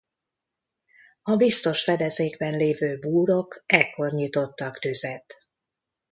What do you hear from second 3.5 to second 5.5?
ekkor nyitottak tüzet.